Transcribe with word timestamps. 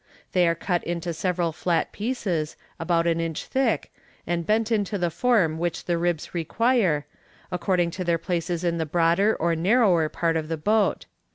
They 0.31 0.47
are 0.47 0.55
cut 0.55 0.83
into 0.83 1.13
several 1.13 1.51
flat 1.51 1.91
pieces, 1.91 2.57
about 2.79 3.05
an 3.05 3.19
inch 3.19 3.45
thick, 3.45 3.93
and 4.25 4.47
bent 4.47 4.71
into 4.71 4.97
the 4.97 5.11
form 5.11 5.59
which 5.59 5.85
the 5.85 5.95
ribs 5.95 6.33
require, 6.33 7.05
according 7.51 7.91
to 7.91 8.03
their 8.03 8.17
places 8.17 8.63
in 8.63 8.79
the 8.79 8.87
broader 8.87 9.35
or 9.35 9.55
narrower 9.55 10.09
part 10.09 10.37
of 10.37 10.47
the 10.47 10.57
boat. 10.57 11.05